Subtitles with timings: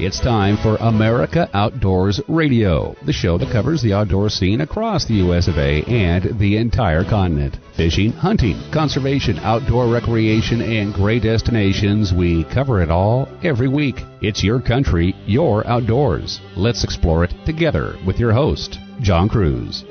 [0.00, 5.14] It's time for America Outdoors Radio, the show that covers the outdoor scene across the
[5.14, 7.58] US of A and the entire continent.
[7.76, 14.02] Fishing, hunting, conservation, outdoor recreation, and great destinations, we cover it all every week.
[14.20, 16.40] It's your country, your outdoors.
[16.56, 19.84] Let's explore it together with your host, John Kruse.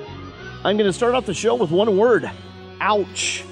[0.66, 2.30] I'm going to start off the show with one word
[2.82, 3.46] ouch.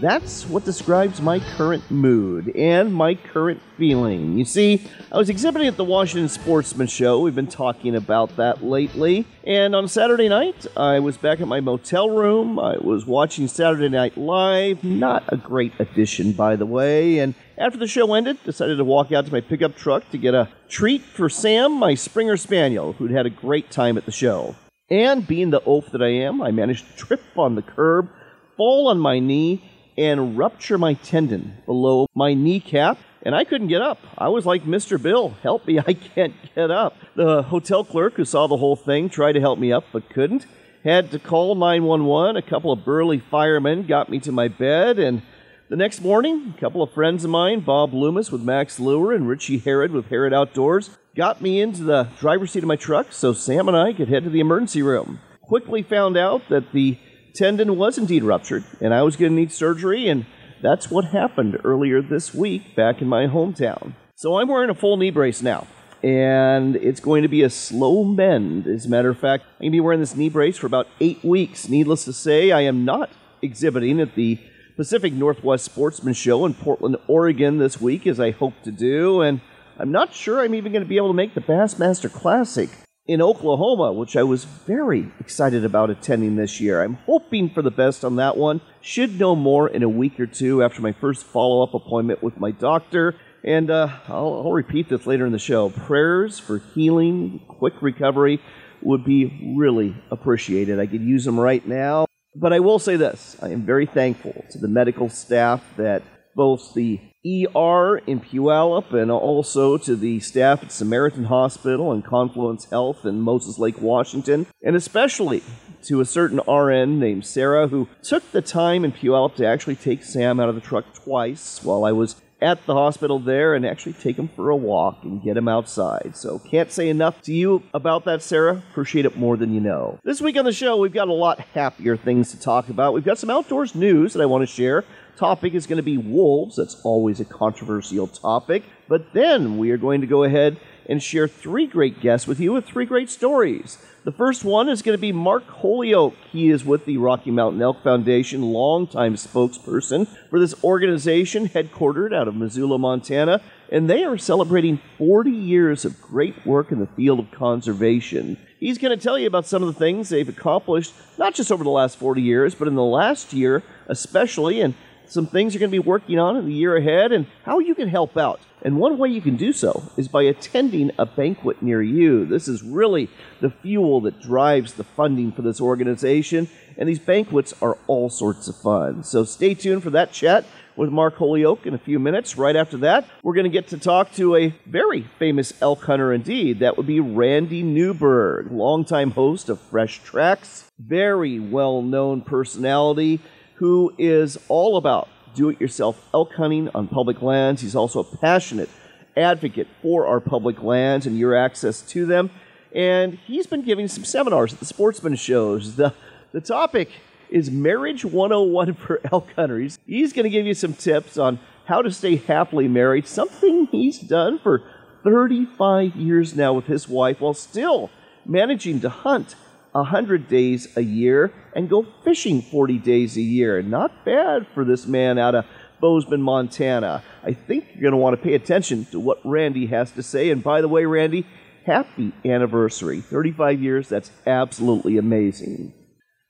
[0.00, 4.38] That's what describes my current mood and my current feeling.
[4.38, 7.18] You see, I was exhibiting at the Washington Sportsman Show.
[7.18, 9.26] We've been talking about that lately.
[9.42, 12.60] And on Saturday night, I was back at my motel room.
[12.60, 14.84] I was watching Saturday Night Live.
[14.84, 17.18] Not a great addition, by the way.
[17.18, 20.32] And after the show ended, decided to walk out to my pickup truck to get
[20.32, 24.54] a treat for Sam, my Springer Spaniel, who'd had a great time at the show.
[24.88, 28.10] And being the oaf that I am, I managed to trip on the curb,
[28.56, 29.64] fall on my knee,
[29.98, 32.98] and rupture my tendon below my kneecap.
[33.22, 33.98] And I couldn't get up.
[34.16, 35.02] I was like, Mr.
[35.02, 36.96] Bill, help me, I can't get up.
[37.16, 40.46] The hotel clerk who saw the whole thing tried to help me up, but couldn't.
[40.84, 42.36] Had to call 911.
[42.36, 45.20] A couple of burly firemen got me to my bed, and
[45.68, 49.28] the next morning, a couple of friends of mine, Bob Loomis with Mack's Lure and
[49.28, 53.32] Richie Harrod with Harrod Outdoors, got me into the driver's seat of my truck so
[53.32, 55.18] Sam and I could head to the emergency room.
[55.42, 56.98] Quickly found out that the
[57.38, 60.26] tendon was indeed ruptured, and I was going to need surgery, and
[60.60, 63.92] that's what happened earlier this week back in my hometown.
[64.16, 65.68] So I'm wearing a full knee brace now,
[66.02, 68.66] and it's going to be a slow mend.
[68.66, 70.88] As a matter of fact, I'm going to be wearing this knee brace for about
[71.00, 71.68] eight weeks.
[71.68, 74.40] Needless to say, I am not exhibiting at the
[74.74, 79.40] Pacific Northwest Sportsman Show in Portland, Oregon this week, as I hope to do, and
[79.78, 82.68] I'm not sure I'm even going to be able to make the Bassmaster Classic
[83.08, 86.82] in Oklahoma, which I was very excited about attending this year.
[86.82, 88.60] I'm hoping for the best on that one.
[88.82, 92.38] Should know more in a week or two after my first follow up appointment with
[92.38, 93.16] my doctor.
[93.42, 95.70] And uh, I'll, I'll repeat this later in the show.
[95.70, 98.42] Prayers for healing, quick recovery
[98.82, 100.78] would be really appreciated.
[100.78, 102.06] I could use them right now.
[102.36, 106.02] But I will say this I am very thankful to the medical staff that
[106.36, 112.66] both the ER in Puyallup and also to the staff at Samaritan Hospital and Confluence
[112.70, 115.42] Health in Moses Lake, Washington, and especially
[115.82, 120.04] to a certain RN named Sarah who took the time in Puyallup to actually take
[120.04, 123.94] Sam out of the truck twice while I was at the hospital there and actually
[123.94, 126.14] take him for a walk and get him outside.
[126.14, 128.62] So can't say enough to you about that, Sarah.
[128.70, 129.98] Appreciate it more than you know.
[130.04, 132.94] This week on the show, we've got a lot happier things to talk about.
[132.94, 134.84] We've got some outdoors news that I want to share
[135.18, 136.56] topic is going to be wolves.
[136.56, 138.62] That's always a controversial topic.
[138.88, 142.52] But then we are going to go ahead and share three great guests with you
[142.52, 143.78] with three great stories.
[144.04, 146.14] The first one is going to be Mark Holyoak.
[146.30, 152.26] He is with the Rocky Mountain Elk Foundation, longtime spokesperson for this organization, headquartered out
[152.28, 157.18] of Missoula, Montana, and they are celebrating 40 years of great work in the field
[157.18, 158.38] of conservation.
[158.58, 161.62] He's going to tell you about some of the things they've accomplished, not just over
[161.62, 164.74] the last 40 years, but in the last year especially, and
[165.08, 167.74] some things you're going to be working on in the year ahead and how you
[167.74, 168.40] can help out.
[168.62, 172.26] And one way you can do so is by attending a banquet near you.
[172.26, 173.08] This is really
[173.40, 178.48] the fuel that drives the funding for this organization, and these banquets are all sorts
[178.48, 179.04] of fun.
[179.04, 182.36] So stay tuned for that chat with Mark Holyoak in a few minutes.
[182.36, 186.12] Right after that, we're going to get to talk to a very famous elk hunter
[186.12, 186.60] indeed.
[186.60, 193.20] That would be Randy Newberg, longtime host of Fresh Tracks, very well known personality
[193.58, 197.62] who is all about do it yourself elk hunting on public lands.
[197.62, 198.68] He's also a passionate
[199.16, 202.30] advocate for our public lands and your access to them.
[202.74, 205.76] And he's been giving some seminars at the sportsman shows.
[205.76, 205.94] The,
[206.32, 206.90] the topic
[207.30, 209.78] is Marriage 101 for elk hunters.
[209.86, 213.98] He's going to give you some tips on how to stay happily married, something he's
[213.98, 214.62] done for
[215.04, 217.90] 35 years now with his wife while still
[218.24, 219.34] managing to hunt
[219.78, 223.62] 100 days a year and go fishing 40 days a year.
[223.62, 225.44] Not bad for this man out of
[225.80, 227.02] Bozeman, Montana.
[227.22, 230.30] I think you're going to want to pay attention to what Randy has to say.
[230.30, 231.26] And by the way, Randy,
[231.64, 233.00] happy anniversary.
[233.00, 235.72] 35 years, that's absolutely amazing.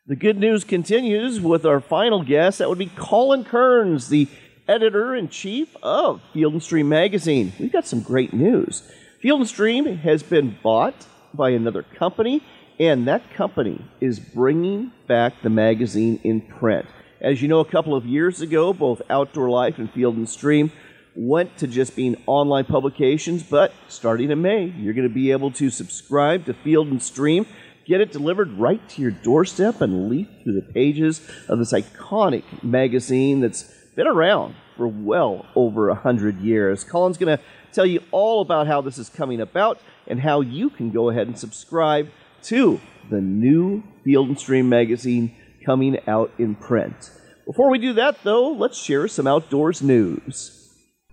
[0.07, 2.59] The good news continues with our final guest.
[2.59, 4.27] That would be Colin Kearns, the
[4.67, 7.53] editor in chief of Field and Stream magazine.
[7.59, 8.91] We've got some great news.
[9.21, 12.43] Field and Stream has been bought by another company
[12.79, 16.87] and that company is bringing back the magazine in print.
[17.21, 20.71] As you know, a couple of years ago, both Outdoor Life and Field and Stream
[21.17, 25.51] went to just being online publications, but starting in May, you're going to be able
[25.53, 27.45] to subscribe to Field and Stream,
[27.87, 32.45] get it delivered right to your doorstep, and leaf through the pages of this iconic
[32.63, 33.65] magazine that's
[33.97, 36.85] been around for well over a hundred years.
[36.85, 37.43] Colin's going to
[37.73, 41.27] tell you all about how this is coming about and how you can go ahead
[41.27, 42.09] and subscribe
[42.45, 42.81] to
[43.11, 47.11] the new Field and Stream magazine coming out in print.
[47.47, 50.55] Before we do that, though, let's share some outdoors news.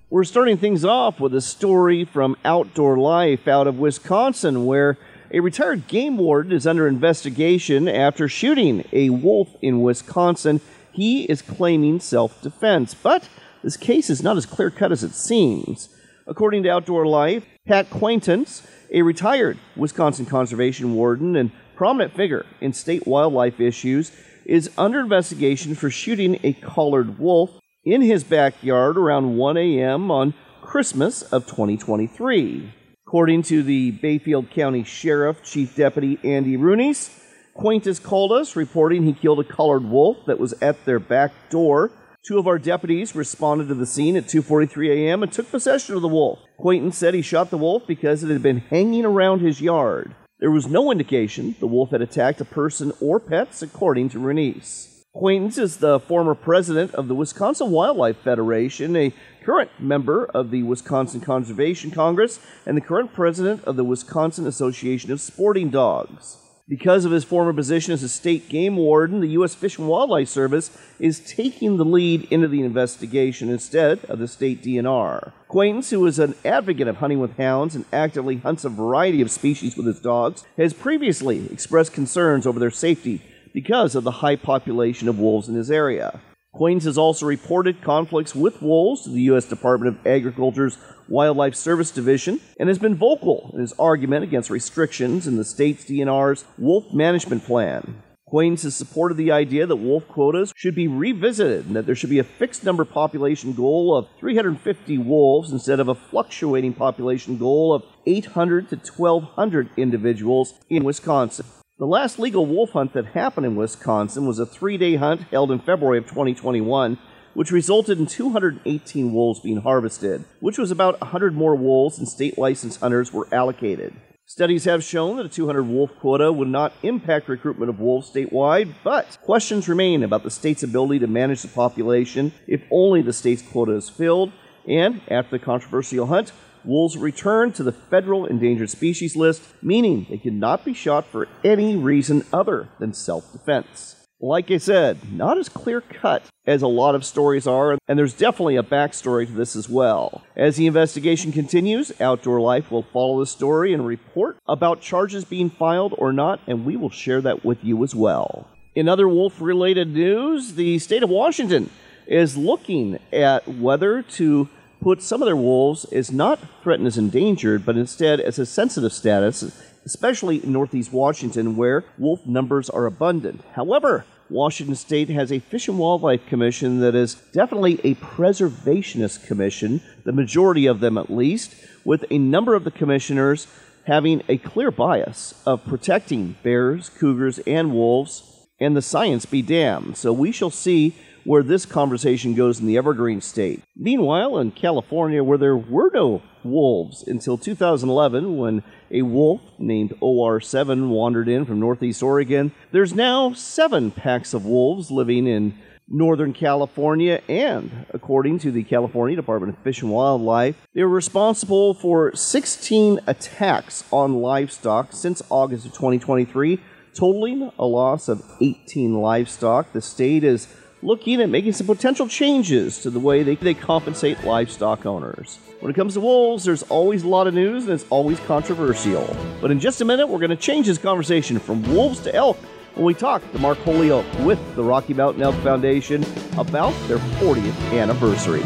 [0.09, 4.97] We're starting things off with a story from Outdoor Life out of Wisconsin, where
[5.31, 10.61] a retired game warden is under investigation after shooting a wolf in Wisconsin.
[10.91, 13.27] He is claiming self defense, but
[13.63, 15.89] this case is not as clear cut as it seems.
[16.27, 22.73] According to Outdoor Life, Pat Quaintance, a retired Wisconsin conservation warden and prominent figure in
[22.73, 24.11] state wildlife issues,
[24.45, 30.09] is under investigation for shooting a collared wolf in his backyard around 1 a.m.
[30.09, 32.71] on Christmas of 2023.
[33.05, 37.21] According to the Bayfield County Sheriff Chief Deputy Andy Roonies,
[37.53, 41.91] Quaintance called us reporting he killed a collared wolf that was at their back door.
[42.25, 45.21] Two of our deputies responded to the scene at 2:43 a.m.
[45.21, 46.39] and took possession of the wolf.
[46.57, 50.15] Quaintance said he shot the wolf because it had been hanging around his yard.
[50.39, 55.03] There was no indication the wolf had attacked a person or pets, according to Renice.
[55.13, 59.13] Quaintance is the former president of the Wisconsin Wildlife Federation, a
[59.43, 65.11] current member of the Wisconsin Conservation Congress, and the current president of the Wisconsin Association
[65.11, 66.37] of Sporting Dogs.
[66.67, 69.53] Because of his former position as a state game warden, the U.S.
[69.53, 74.63] Fish and Wildlife Service is taking the lead into the investigation instead of the state
[74.63, 75.31] DNR.
[75.47, 79.29] Quaintance, who is an advocate of hunting with hounds and actively hunts a variety of
[79.29, 83.21] species with his dogs, has previously expressed concerns over their safety
[83.53, 86.19] because of the high population of wolves in his area.
[86.55, 89.43] Quaintance has also reported conflicts with wolves to the U.S.
[89.43, 90.77] Department of Agriculture's
[91.09, 95.83] Wildlife Service Division and has been vocal in his argument against restrictions in the state's
[95.83, 98.01] DNR's wolf management plan.
[98.25, 102.09] Quaintance has supported the idea that wolf quotas should be revisited and that there should
[102.09, 107.73] be a fixed number population goal of 350 wolves instead of a fluctuating population goal
[107.73, 111.45] of 800 to 1,200 individuals in Wisconsin.
[111.77, 115.51] The last legal wolf hunt that happened in Wisconsin was a three day hunt held
[115.51, 116.97] in February of 2021,
[117.33, 122.37] which resulted in 218 wolves being harvested, which was about 100 more wolves than state
[122.37, 123.93] licensed hunters were allocated.
[124.25, 128.73] Studies have shown that a 200 wolf quota would not impact recruitment of wolves statewide,
[128.81, 133.41] but questions remain about the state's ability to manage the population if only the state's
[133.41, 134.31] quota is filled.
[134.65, 136.31] And after the controversial hunt,
[136.65, 141.75] wolves return to the federal endangered species list, meaning they cannot be shot for any
[141.75, 143.95] reason other than self defense.
[144.21, 148.13] Like I said, not as clear cut as a lot of stories are, and there's
[148.13, 150.23] definitely a backstory to this as well.
[150.37, 155.49] As the investigation continues, Outdoor Life will follow the story and report about charges being
[155.49, 158.47] filed or not, and we will share that with you as well.
[158.73, 161.69] In other wolf related news, the state of Washington
[162.07, 164.49] is looking at whether to
[164.85, 168.93] put some of their wolves as not threatened as endangered, but instead as a sensitive
[168.93, 169.41] status,
[169.83, 173.41] especially in northeast Washington where wolf numbers are abundant.
[173.55, 179.81] However, Washington State has a Fish and Wildlife Commission that is definitely a preservationist commission,
[180.03, 183.47] the majority of them at least, with a number of the commissioners
[183.87, 189.97] having a clear bias of protecting bears, cougars, and wolves, and the science be damned.
[189.97, 190.93] So we shall see
[191.25, 193.61] where this conversation goes in the Evergreen State.
[193.75, 200.87] Meanwhile, in California, where there were no wolves until 2011, when a wolf named OR7
[200.87, 207.21] wandered in from northeast Oregon, there's now seven packs of wolves living in Northern California,
[207.27, 213.01] and according to the California Department of Fish and Wildlife, they were responsible for 16
[213.05, 216.59] attacks on livestock since August of 2023,
[216.95, 219.73] totaling a loss of 18 livestock.
[219.73, 220.47] The state is
[220.85, 225.39] looking at making some potential changes to the way they, they compensate livestock owners.
[225.59, 229.15] When it comes to wolves, there's always a lot of news and it's always controversial.
[229.41, 232.37] But in just a minute, we're going to change this conversation from wolves to elk
[232.75, 236.05] when we talk to Mark Holyoak with the Rocky Mountain Elk Foundation
[236.37, 238.43] about their 40th anniversary.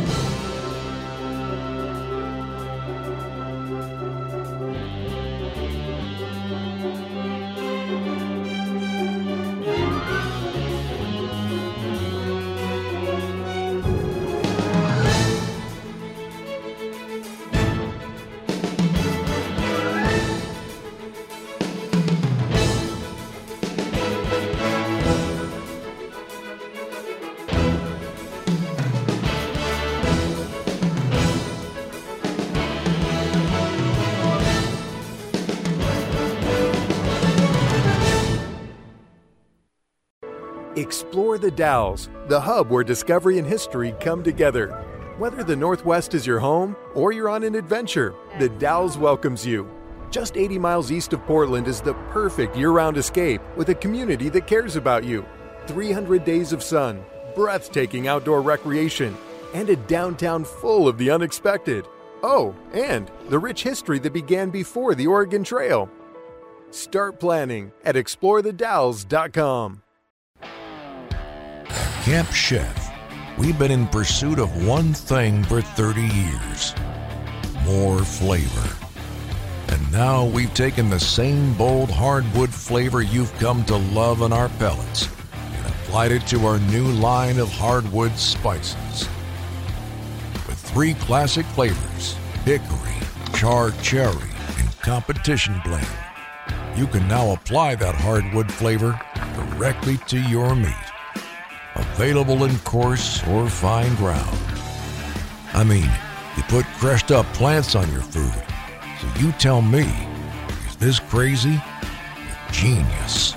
[41.59, 44.69] Dalles, the hub where discovery and history come together.
[45.17, 49.69] Whether the Northwest is your home or you're on an adventure, the Dalles welcomes you.
[50.09, 54.29] Just 80 miles east of Portland is the perfect year round escape with a community
[54.29, 55.25] that cares about you.
[55.67, 57.03] 300 days of sun,
[57.35, 59.17] breathtaking outdoor recreation,
[59.53, 61.85] and a downtown full of the unexpected.
[62.23, 65.89] Oh, and the rich history that began before the Oregon Trail.
[66.71, 69.81] Start planning at explorethedalles.com.
[72.09, 72.91] Camp Chef
[73.37, 76.73] We've been in pursuit of one thing for 30 years
[77.63, 78.75] more flavor.
[79.67, 84.49] And now we've taken the same bold hardwood flavor you've come to love in our
[84.57, 85.07] pellets
[85.55, 89.07] and applied it to our new line of hardwood spices.
[90.47, 92.97] With three classic flavors hickory,
[93.35, 95.85] charred cherry, and competition blend,
[96.75, 98.99] you can now apply that hardwood flavor
[99.35, 100.88] directly to your meat
[101.79, 104.37] available in coarse or fine ground.
[105.53, 105.89] I mean,
[106.37, 108.43] you put crushed up plants on your food.
[109.01, 109.87] So you tell me,
[110.67, 111.61] is this crazy?
[112.51, 113.35] Genius.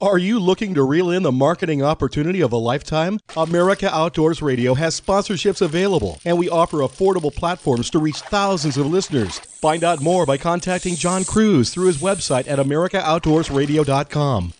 [0.00, 3.18] Are you looking to reel in the marketing opportunity of a lifetime?
[3.36, 8.86] America Outdoors Radio has sponsorships available, and we offer affordable platforms to reach thousands of
[8.86, 9.40] listeners.
[9.40, 14.52] Find out more by contacting John Kruse through his website at AmericaOutdoorsRadio.com.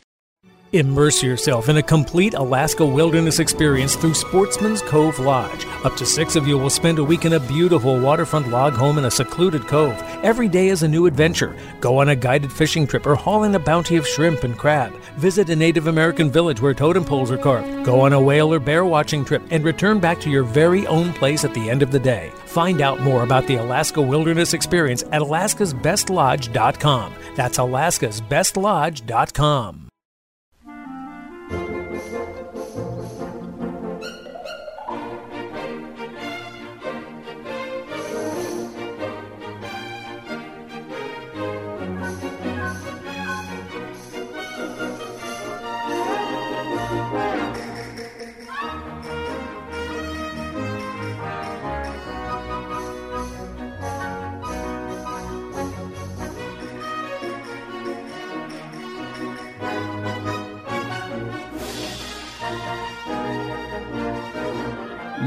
[0.72, 5.64] Immerse yourself in a complete Alaska wilderness experience through Sportsman's Cove Lodge.
[5.82, 8.98] Up to six of you will spend a week in a beautiful waterfront log home
[8.98, 9.96] in a secluded cove.
[10.22, 11.56] Every day is a new adventure.
[11.80, 14.92] Go on a guided fishing trip or haul in a bounty of shrimp and crab.
[15.16, 17.86] Visit a Native American village where totem poles are carved.
[17.86, 21.14] Go on a whale or bear watching trip and return back to your very own
[21.14, 22.30] place at the end of the day.
[22.44, 27.14] Find out more about the Alaska Wilderness Experience at alaskasbestlodge.com.
[27.36, 29.87] That's alaskasbestlodge.com.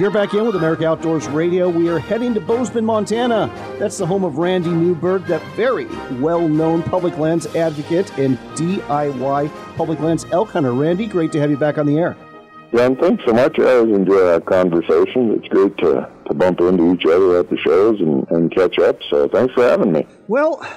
[0.02, 1.70] You're back in with America Outdoors Radio.
[1.70, 3.52] We are heading to Bozeman, Montana.
[3.78, 5.86] That's the home of Randy Newberg, that very
[6.20, 10.74] well known public lands advocate and DIY public lands elk hunter.
[10.74, 12.18] Randy, great to have you back on the air.
[12.74, 13.60] Ron, thanks so much.
[13.60, 15.34] I always enjoy our conversation.
[15.34, 18.98] It's great to, to bump into each other at the shows and, and catch up.
[19.08, 20.08] So thanks for having me.
[20.28, 20.68] Well,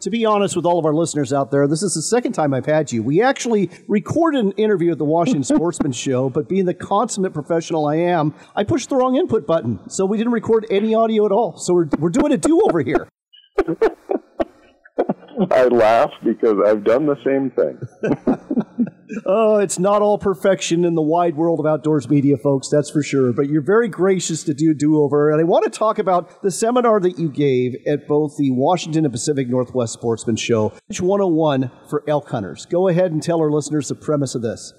[0.00, 2.54] to be honest with all of our listeners out there, this is the second time
[2.54, 3.02] I've had you.
[3.02, 7.86] We actually recorded an interview at the Washington Sportsman Show, but being the consummate professional
[7.86, 9.78] I am, I pushed the wrong input button.
[9.88, 11.58] So we didn't record any audio at all.
[11.58, 13.08] So we're, we're doing a do over here.
[15.50, 17.78] I laugh because I've done the same thing.
[19.26, 23.02] oh, it's not all perfection in the wide world of outdoors media, folks, that's for
[23.02, 23.32] sure.
[23.32, 25.30] But you're very gracious to do do over.
[25.30, 29.04] And I want to talk about the seminar that you gave at both the Washington
[29.04, 32.66] and Pacific Northwest Sportsman Show, 101 for elk hunters.
[32.66, 34.72] Go ahead and tell our listeners the premise of this.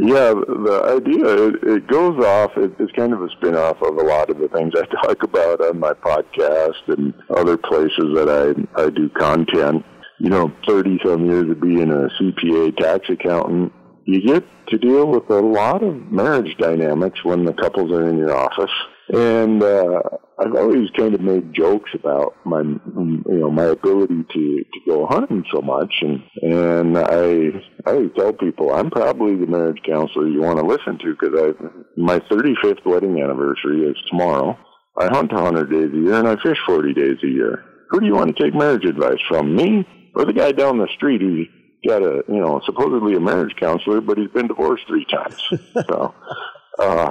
[0.00, 3.96] Yeah, the idea, it, it goes off, it, it's kind of a spin off of
[3.96, 8.28] a lot of the things I talk about on my podcast and other places that
[8.28, 9.84] I, I do content
[10.18, 13.72] you know, 30 some years of being a CPA tax accountant,
[14.08, 18.16] you get to deal with a lot of marriage dynamics when the couples are in
[18.16, 18.70] your office.
[19.12, 20.00] And uh,
[20.38, 25.06] I've always kind of made jokes about my, you know, my ability to to go
[25.06, 27.48] hunting so much, and and I
[27.86, 31.38] I always tell people I'm probably the marriage counselor you want to listen to because
[31.38, 34.58] I my 35th wedding anniversary is tomorrow.
[34.98, 37.64] I hunt 100 days a year and I fish 40 days a year.
[37.90, 39.54] Who do you want to take marriage advice from?
[39.54, 41.46] Me or the guy down the street who's
[41.86, 45.42] got a you know supposedly a marriage counselor, but he's been divorced three times.
[45.88, 46.14] so
[46.78, 47.10] uh,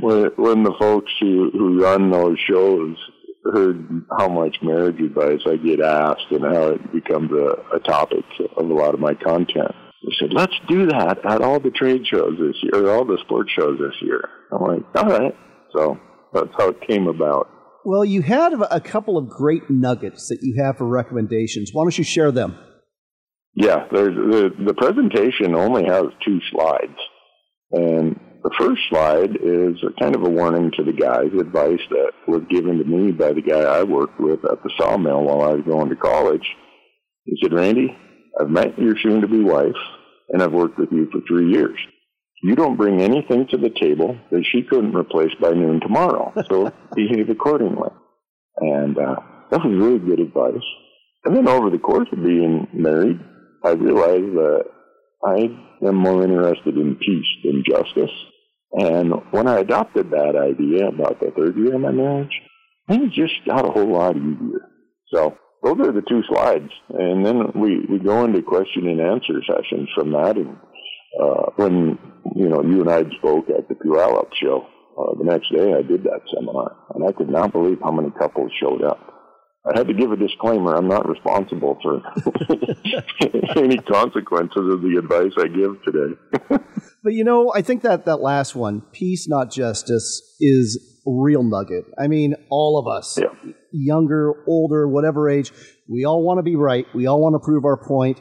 [0.00, 2.96] when when the folks who who run those shows
[3.44, 8.24] heard how much marriage advice I get asked and how it becomes a, a topic
[8.56, 9.72] of a lot of my content.
[10.02, 13.18] They said, let's do that at all the trade shows this year, or all the
[13.24, 14.28] sports shows this year.
[14.52, 15.36] I'm like, all right.
[15.72, 15.98] So
[16.32, 17.48] that's how it came about.
[17.84, 21.70] Well, you had a couple of great nuggets that you have for recommendations.
[21.72, 22.58] Why don't you share them?
[23.60, 26.96] Yeah, there's, the, the presentation only has two slides.
[27.72, 32.12] And the first slide is a kind of a warning to the guys, advice that
[32.28, 35.54] was given to me by the guy I worked with at the sawmill while I
[35.54, 36.46] was going to college.
[37.24, 37.96] He said, Randy,
[38.40, 39.74] I've met your soon to be wife,
[40.28, 41.76] and I've worked with you for three years.
[42.44, 46.32] you don't bring anything to the table that she couldn't replace by noon tomorrow.
[46.48, 47.90] So behave accordingly.
[48.58, 49.16] And uh,
[49.50, 50.62] that was really good advice.
[51.24, 53.18] And then over the course of being married,
[53.64, 54.64] I realized that
[55.24, 58.14] I am more interested in peace than justice.
[58.72, 62.40] And when I adopted that idea about the third year of my marriage,
[62.88, 64.68] things just got a whole lot easier.
[65.12, 66.70] So those are the two slides.
[66.90, 70.36] And then we, we go into question and answer sessions from that.
[70.36, 70.56] And
[71.20, 71.98] uh, when,
[72.36, 74.66] you know, you and I spoke at the Puyallup show,
[74.98, 76.76] uh, the next day I did that seminar.
[76.94, 79.17] And I could not believe how many couples showed up.
[79.68, 80.74] I had to give a disclaimer.
[80.74, 82.00] I'm not responsible for
[83.56, 86.64] any consequences of the advice I give today.
[87.02, 91.42] but you know, I think that that last one, peace, not justice, is a real
[91.42, 91.84] nugget.
[91.98, 93.52] I mean, all of us, yeah.
[93.72, 95.52] younger, older, whatever age,
[95.88, 96.86] we all want to be right.
[96.94, 98.20] We all want to prove our point.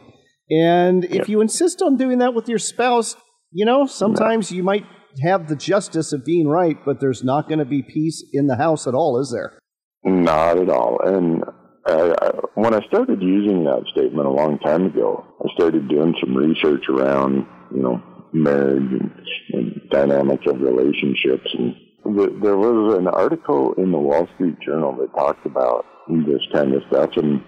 [0.50, 1.26] And if yeah.
[1.28, 3.16] you insist on doing that with your spouse,
[3.52, 4.86] you know, sometimes you might
[5.24, 8.58] have the justice of being right, but there's not going to be peace in the
[8.58, 9.60] house at all, is there?
[10.04, 11.00] Not at all.
[11.04, 11.44] And
[11.86, 16.14] I, I, when I started using that statement a long time ago, I started doing
[16.20, 18.02] some research around, you know,
[18.34, 19.12] marriage and,
[19.54, 21.48] and dynamics of relationships.
[21.58, 26.42] And the, there was an article in the Wall Street Journal that talked about this
[26.54, 27.12] kind of stuff.
[27.16, 27.42] And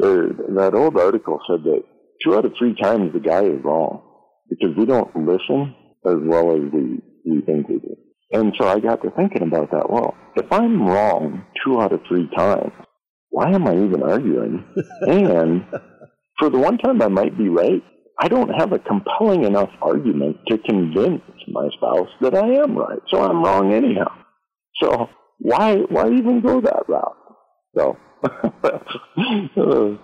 [0.00, 1.82] there, that old article said that
[2.24, 4.02] two out of three times the guy is wrong
[4.48, 5.74] because we don't listen
[6.06, 7.96] as well as we, we think we do.
[8.32, 9.90] And so I got to thinking about that.
[9.90, 12.72] Well, if I'm wrong two out of three times,
[13.30, 14.64] why am I even arguing?
[15.02, 15.64] and
[16.38, 17.82] for the one time I might be right,
[18.20, 23.00] I don't have a compelling enough argument to convince my spouse that I am right.
[23.08, 24.12] So I'm wrong anyhow.
[24.82, 25.08] So
[25.38, 27.16] why why even go that route?
[27.76, 28.34] So that's,
[29.56, 29.96] uh,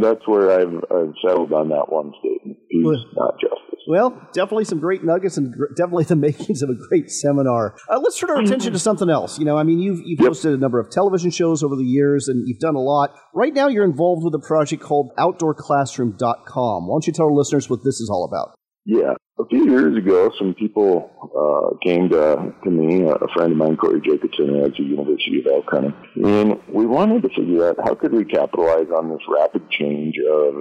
[0.00, 2.58] that's where I've, I've settled on that one statement.
[2.70, 3.80] Peace, not justice.
[3.88, 7.76] Well, definitely some great nuggets and definitely the makings of a great seminar.
[7.88, 9.38] Uh, let's turn our attention to something else.
[9.38, 10.32] You know, I mean, you've, you've yep.
[10.32, 13.14] hosted a number of television shows over the years and you've done a lot.
[13.34, 16.86] Right now, you're involved with a project called OutdoorClassroom.com.
[16.88, 18.55] Why don't you tell our listeners what this is all about?
[18.86, 19.14] Yeah.
[19.38, 23.76] A few years ago, some people uh, came to, to me, a friend of mine,
[23.76, 28.12] Corey Jacobsen, at the University of Elkhorn, and we wanted to figure out how could
[28.12, 30.54] we capitalize on this rapid change of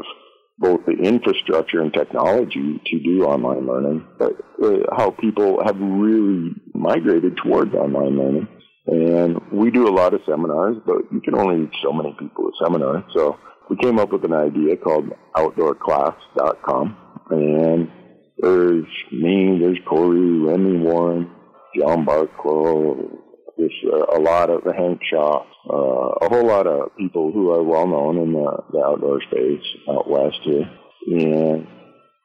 [0.57, 4.33] both the infrastructure and technology to do online learning, but
[4.63, 8.47] uh, how people have really migrated towards online learning.
[8.87, 12.45] And we do a lot of seminars, but you can only reach so many people
[12.45, 13.03] with seminars.
[13.15, 13.37] So
[13.69, 16.97] we came up with an idea called OutdoorClass.com,
[17.31, 17.91] and
[18.37, 21.31] there's me, there's Corey, Remy Warren,
[21.77, 23.21] John Barklow,
[23.57, 27.51] there's uh, a lot of the Hank Shaw, uh, a whole lot of people who
[27.51, 30.69] are well known in the, the outdoor space out west here.
[31.07, 31.67] And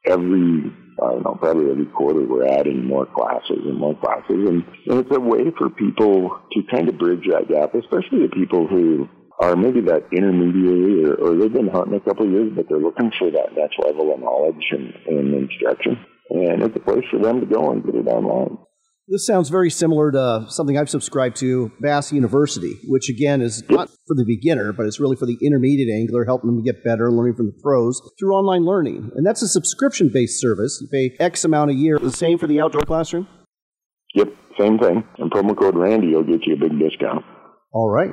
[0.07, 4.49] every, I don't know, probably every quarter we're adding more classes and more classes.
[4.49, 8.35] And, and it's a way for people to kind of bridge that gap, especially the
[8.35, 9.09] people who
[9.40, 12.79] are maybe that intermediary or, or they've been hunting a couple of years, but they're
[12.79, 15.96] looking for that next level of knowledge and, and instruction.
[16.31, 18.59] And it's a place for them to go and get it online.
[19.09, 23.88] This sounds very similar to something I've subscribed to, Bass University, which again is not
[23.88, 27.35] for the beginner, but it's really for the intermediate angler, helping them get better, learning
[27.35, 29.11] from the pros through online learning.
[29.16, 30.79] And that's a subscription based service.
[30.81, 31.98] You pay X amount a year.
[31.98, 33.26] The same for the outdoor classroom?
[34.14, 34.29] Yep,
[34.61, 35.03] same thing.
[35.18, 37.24] And promo code Randy will get you a big discount.
[37.72, 38.12] All right.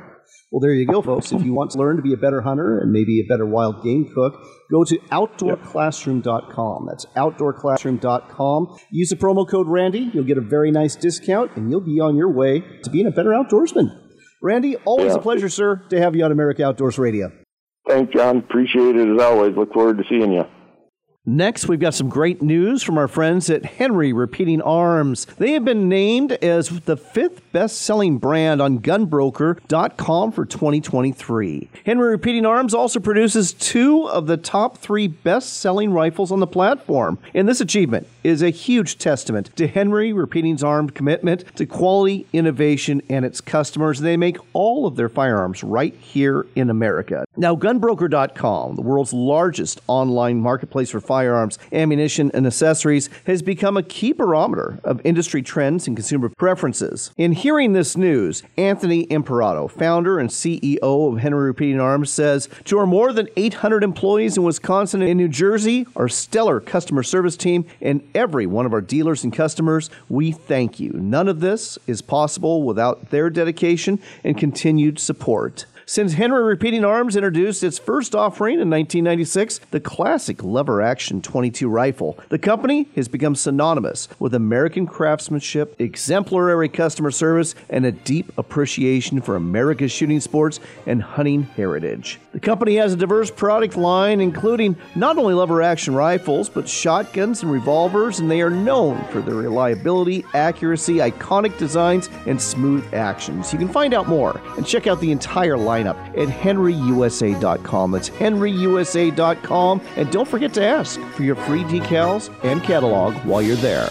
[0.50, 1.32] Well, there you go, folks.
[1.32, 3.82] If you want to learn to be a better hunter and maybe a better wild
[3.82, 4.40] game cook,
[4.70, 6.86] go to outdoorclassroom.com.
[6.88, 8.78] That's outdoorclassroom.com.
[8.90, 10.10] Use the promo code Randy.
[10.14, 13.10] You'll get a very nice discount and you'll be on your way to being a
[13.10, 13.88] better outdoorsman.
[14.40, 15.18] Randy, always yeah.
[15.18, 17.32] a pleasure, sir, to have you on America Outdoors Radio.
[17.88, 18.38] Thanks, John.
[18.38, 19.56] Appreciate it as always.
[19.56, 20.44] Look forward to seeing you.
[21.28, 25.26] Next, we've got some great news from our friends at Henry Repeating Arms.
[25.36, 31.68] They have been named as the fifth best selling brand on gunbroker.com for 2023.
[31.84, 36.46] Henry Repeating Arms also produces two of the top three best selling rifles on the
[36.46, 37.18] platform.
[37.34, 43.02] And this achievement is a huge testament to Henry Repeating Arms' commitment to quality, innovation,
[43.10, 44.00] and its customers.
[44.00, 47.26] They make all of their firearms right here in America.
[47.36, 53.76] Now, gunbroker.com, the world's largest online marketplace for firearms, firearms, ammunition, and accessories has become
[53.76, 57.10] a key barometer of industry trends and consumer preferences.
[57.16, 62.78] In hearing this news, Anthony Imperato, founder and CEO of Henry Repeating Arms, says To
[62.78, 67.66] our more than 800 employees in Wisconsin and New Jersey, our stellar customer service team,
[67.80, 70.92] and every one of our dealers and customers, we thank you.
[70.92, 75.66] None of this is possible without their dedication and continued support.
[75.88, 81.66] Since Henry Repeating Arms introduced its first offering in 1996, the classic lever action 22
[81.66, 88.30] rifle, the company has become synonymous with American craftsmanship, exemplary customer service, and a deep
[88.36, 92.20] appreciation for America's shooting sports and hunting heritage.
[92.32, 97.42] The company has a diverse product line, including not only lever action rifles, but shotguns
[97.42, 103.54] and revolvers, and they are known for their reliability, accuracy, iconic designs, and smooth actions.
[103.54, 107.90] You can find out more and check out the entire lineup at henryusa.com.
[107.90, 109.80] That's henryusa.com.
[109.96, 113.90] And don't forget to ask for your free decals and catalog while you're there.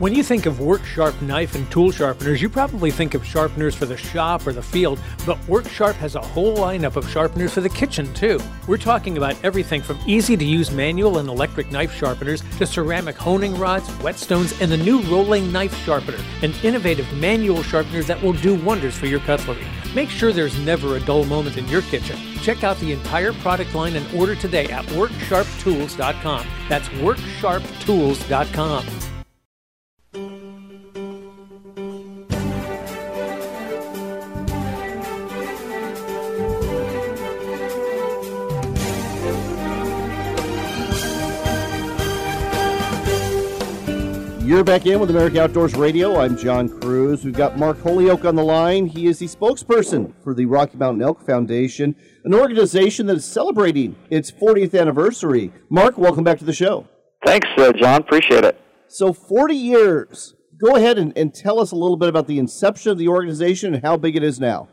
[0.00, 3.76] When you think of Work Sharp knife and tool sharpeners, you probably think of sharpeners
[3.76, 7.54] for the shop or the field, but Work Sharp has a whole lineup of sharpeners
[7.54, 8.40] for the kitchen too.
[8.66, 13.14] We're talking about everything from easy to use manual and electric knife sharpeners to ceramic
[13.14, 18.32] honing rods, whetstones, and the new rolling knife sharpener, an innovative manual sharpeners that will
[18.32, 19.64] do wonders for your cutlery.
[19.94, 22.18] Make sure there's never a dull moment in your kitchen.
[22.42, 26.48] Check out the entire product line and order today at WorkSharpTools.com.
[26.68, 29.13] That's WorkSharpTools.com.
[30.14, 30.22] You're
[44.62, 46.20] back in with America Outdoors Radio.
[46.20, 47.24] I'm John Kruse.
[47.24, 48.86] We've got Mark Holyoak on the line.
[48.86, 53.96] He is the spokesperson for the Rocky Mountain Elk Foundation, an organization that is celebrating
[54.10, 55.52] its 40th anniversary.
[55.70, 56.86] Mark, welcome back to the show.
[57.26, 58.02] Thanks, uh, John.
[58.02, 58.63] Appreciate it.
[58.88, 60.34] So, 40 years.
[60.56, 63.74] Go ahead and, and tell us a little bit about the inception of the organization
[63.74, 64.68] and how big it is now.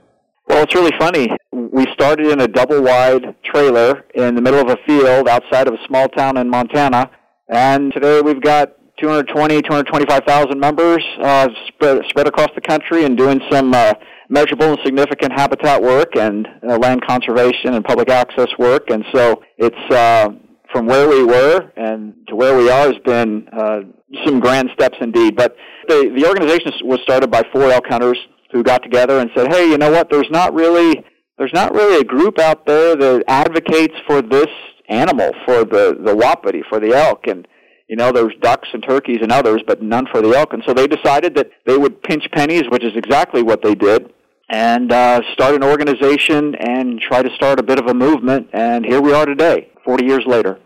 [0.48, 1.30] Well, it's really funny.
[1.52, 5.74] We started in a double wide trailer in the middle of a field outside of
[5.74, 7.10] a small town in Montana,
[7.50, 13.42] and today we've got 220, 225,000 members uh, spread, spread across the country and doing
[13.50, 13.94] some uh,
[14.30, 18.90] measurable and significant habitat work and uh, land conservation and public access work.
[18.90, 20.30] And so it's uh,
[20.72, 23.82] from where we were and to where we are has been uh,
[24.26, 25.36] some grand steps indeed.
[25.36, 25.56] But
[25.88, 28.18] the, the organization was started by four elk hunters
[28.52, 31.04] who got together and said, hey, you know what, there's not really
[31.38, 34.50] there's not really a group out there that advocates for this
[34.90, 37.26] animal, for the, the wapiti, for the elk.
[37.26, 37.48] And
[37.88, 40.54] you know, there's ducks and turkeys and others, but none for the elk.
[40.54, 44.14] And so they decided that they would pinch pennies, which is exactly what they did,
[44.52, 48.50] and uh, start an organization and try to start a bit of a movement.
[48.52, 50.60] And here we are today, 40 years later.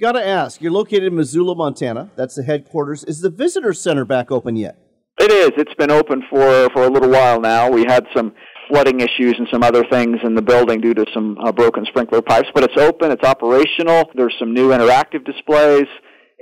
[0.00, 2.10] Got to ask, you're located in Missoula, Montana.
[2.16, 3.04] That's the headquarters.
[3.04, 4.76] Is the visitor center back open yet?
[5.18, 5.52] It is.
[5.56, 7.70] It's been open for for a little while now.
[7.70, 8.34] We had some
[8.68, 12.20] flooding issues and some other things in the building due to some uh, broken sprinkler
[12.20, 13.12] pipes, but it's open.
[13.12, 14.10] It's operational.
[14.16, 15.86] There's some new interactive displays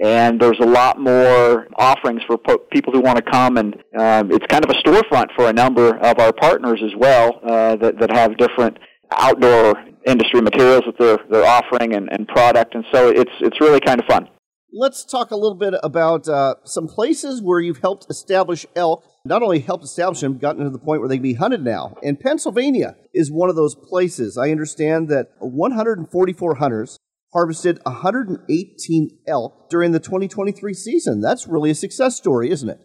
[0.00, 4.31] and there's a lot more offerings for po- people who want to come and um,
[4.31, 7.98] it's kind of a storefront for a number of our partners as well uh, that,
[7.98, 8.78] that have different
[9.18, 9.74] outdoor
[10.07, 12.74] industry materials that they're, they're offering and, and product.
[12.74, 14.28] And so it's, it's really kind of fun.
[14.72, 19.05] Let's talk a little bit about uh, some places where you've helped establish elk.
[19.24, 21.96] Not only helped establish them gotten to the point where they can be hunted now.
[22.02, 24.38] And pennsylvania is one of those places.
[24.38, 26.98] I understand that 144 hunters
[27.33, 31.21] harvested 118 elk during the 2023 season.
[31.21, 32.79] That's really a success story, isn't it?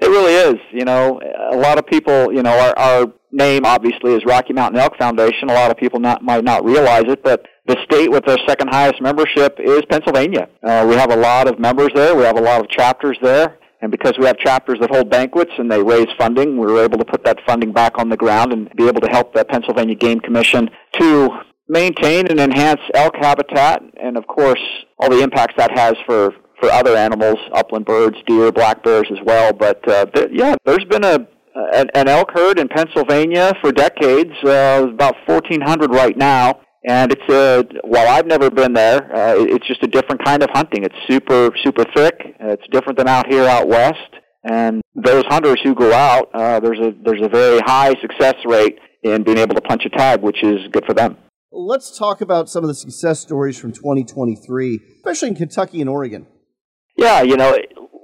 [0.00, 0.56] It really is.
[0.72, 1.20] You know,
[1.52, 5.48] a lot of people, you know, our, our name obviously is Rocky Mountain Elk Foundation.
[5.48, 8.68] A lot of people not, might not realize it, but the state with the second
[8.68, 10.48] highest membership is Pennsylvania.
[10.66, 12.16] Uh, we have a lot of members there.
[12.16, 13.58] We have a lot of chapters there.
[13.80, 16.98] And because we have chapters that hold banquets and they raise funding, we were able
[16.98, 19.96] to put that funding back on the ground and be able to help the Pennsylvania
[19.96, 21.30] Game Commission to
[21.68, 24.60] maintain and enhance elk habitat, and of course,
[24.98, 29.18] all the impacts that has for for other animals, upland birds, deer, black bears as
[29.24, 29.52] well.
[29.52, 31.26] But uh, th- yeah, there's been a
[31.74, 37.32] an, an elk herd in Pennsylvania for decades, uh, about 1,400 right now, and it's
[37.32, 40.84] a while I've never been there, uh, it's just a different kind of hunting.
[40.84, 42.14] It's super super thick.
[42.40, 43.98] It's different than out here out west.
[44.44, 48.78] And those hunters who go out, uh, there's a there's a very high success rate
[49.04, 51.16] in being able to punch a tag, which is good for them.
[51.54, 56.26] Let's talk about some of the success stories from 2023, especially in Kentucky and Oregon.
[56.96, 57.54] Yeah, you know,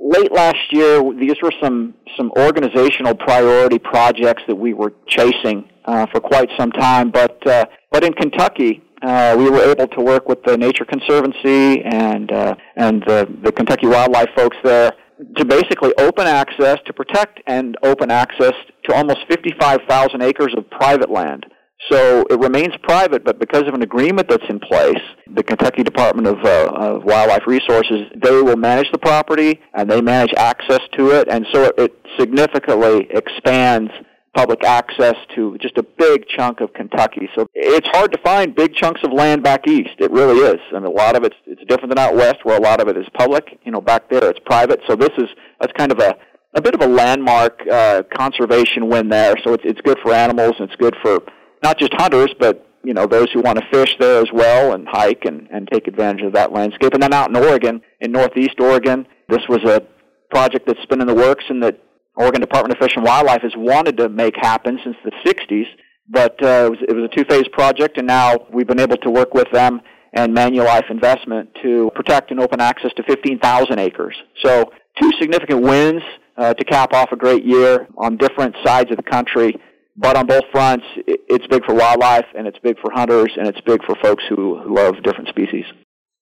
[0.03, 6.05] late last year, these were some some organizational priority projects that we were chasing uh,
[6.13, 7.11] for quite some time.
[7.11, 11.83] But uh, but in Kentucky, uh, we were able to work with the Nature Conservancy
[11.85, 14.93] and uh, and the, the Kentucky wildlife folks there
[15.37, 18.53] to basically open access to protect and open access
[18.85, 21.47] to almost 55,000 acres of private land.
[21.91, 25.01] So it remains private, but because of an agreement that's in place,
[25.33, 30.01] the Kentucky Department of, uh, of Wildlife Resources, they will manage the property and they
[30.01, 33.93] manage access to it, and so it, significantly expands
[34.35, 37.29] public access to just a big chunk of Kentucky.
[37.35, 39.95] So it's hard to find big chunks of land back east.
[39.99, 40.61] It really is.
[40.71, 42.89] I mean, a lot of it's it's different than out west, where a lot of
[42.89, 43.59] it is public.
[43.65, 44.81] You know, back there it's private.
[44.87, 45.29] So this is
[45.61, 46.17] that's kind of a
[46.55, 49.35] a bit of a landmark uh, conservation win there.
[49.45, 51.21] So it's it's good for animals and it's good for
[51.63, 54.87] not just hunters, but you know those who want to fish there as well and
[54.89, 56.95] hike and and take advantage of that landscape.
[56.95, 59.83] And then out in Oregon, in Northeast Oregon, this was a
[60.31, 61.81] project that's been in the works and that
[62.17, 65.67] Oregon Department of Fish and Wildlife has wanted to make happen since the 60s,
[66.09, 69.11] but uh, it, was, it was a two-phase project, and now we've been able to
[69.11, 69.81] work with them
[70.15, 74.17] and Manulife Investment to protect and open access to 15,000 acres.
[74.43, 76.03] So two significant wins
[76.37, 79.55] uh, to cap off a great year on different sides of the country.
[80.01, 83.61] But on both fronts, it's big for wildlife, and it's big for hunters, and it's
[83.63, 85.65] big for folks who, love different species.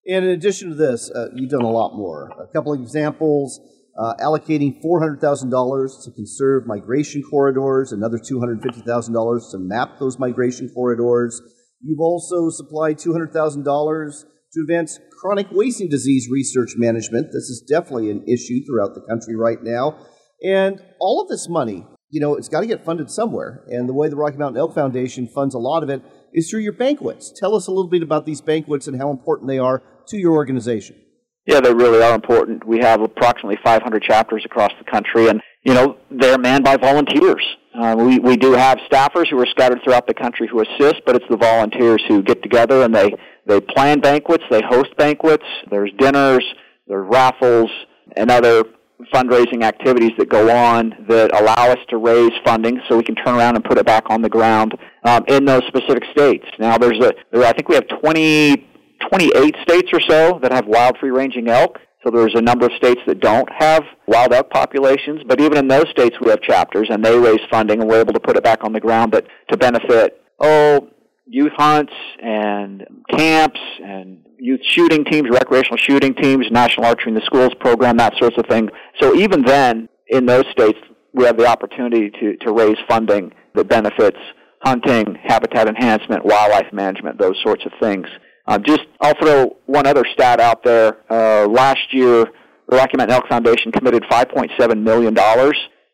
[0.09, 2.31] And in addition to this, uh, you've done a lot more.
[2.41, 3.61] A couple of examples
[3.99, 11.43] uh, allocating $400,000 to conserve migration corridors, another $250,000 to map those migration corridors.
[11.83, 17.27] You've also supplied $200,000 to advance chronic wasting disease research management.
[17.27, 19.99] This is definitely an issue throughout the country right now.
[20.43, 23.62] And all of this money, you know, it's got to get funded somewhere.
[23.68, 26.00] And the way the Rocky Mountain Elk Foundation funds a lot of it
[26.33, 27.31] is through your banquets.
[27.31, 30.33] Tell us a little bit about these banquets and how important they are to your
[30.33, 30.96] organization.
[31.44, 32.66] Yeah, they really are important.
[32.66, 37.44] We have approximately 500 chapters across the country, and you know they're manned by volunteers.
[37.79, 41.16] Uh, we we do have staffers who are scattered throughout the country who assist, but
[41.16, 43.14] it's the volunteers who get together and they
[43.46, 45.44] they plan banquets, they host banquets.
[45.70, 46.44] There's dinners,
[46.88, 47.70] there's raffles,
[48.16, 48.64] and other
[49.12, 53.35] fundraising activities that go on that allow us to raise funding so we can turn
[53.35, 56.46] around and put it back on the ground um, in those specific states.
[56.59, 58.66] Now, there's a there, I think we have 20
[59.11, 61.78] 28 states or so that have wild free ranging elk.
[62.02, 65.68] So there's a number of states that don't have wild elk populations, but even in
[65.68, 68.44] those states we have chapters and they raise funding and we're able to put it
[68.44, 70.88] back on the ground but to benefit oh
[71.27, 77.25] youth hunts and camps and youth shooting teams, recreational shooting teams, national archery in the
[77.25, 78.69] schools program, that sorts of thing.
[79.01, 80.79] So even then in those states
[81.12, 84.19] we have the opportunity to, to raise funding that benefits
[84.61, 88.07] hunting, habitat enhancement, wildlife management, those sorts of things.
[88.47, 90.99] Uh, just, I'll throw one other stat out there.
[91.11, 92.27] Uh, last year,
[92.69, 95.17] the Rocky Mountain Elk Foundation committed $5.7 million,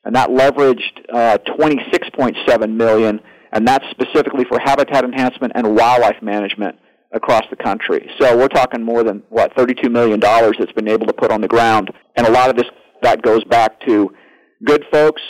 [0.04, 3.20] and that leveraged uh, $26.7 million,
[3.52, 6.76] and that's specifically for habitat enhancement and wildlife management
[7.12, 8.10] across the country.
[8.18, 11.48] So we're talking more than, what, $32 million that's been able to put on the
[11.48, 11.90] ground.
[12.16, 12.66] And a lot of this,
[13.02, 14.14] that goes back to
[14.64, 15.20] good folks